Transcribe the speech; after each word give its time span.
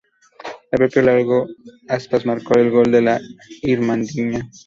El 0.71 0.79
propio 0.79 1.03
Iago 1.03 1.45
Aspas 1.87 2.25
marcó 2.25 2.55
el 2.55 2.71
gol 2.71 2.91
de 2.91 3.03
la 3.03 3.21
Irmandiña. 3.61 4.49